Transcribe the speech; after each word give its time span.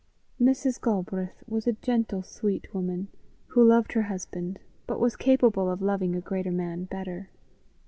Mrs. 0.41 0.81
Galbraith 0.81 1.43
was 1.45 1.67
a 1.67 1.73
gentle 1.73 2.23
sweet 2.23 2.73
woman, 2.73 3.09
who 3.49 3.63
loved 3.63 3.93
her 3.93 4.01
husband, 4.01 4.57
but 4.87 4.99
was 4.99 5.15
capable 5.15 5.69
of 5.69 5.79
loving 5.79 6.15
a 6.15 6.21
greater 6.21 6.49
man 6.51 6.85
better. 6.85 7.29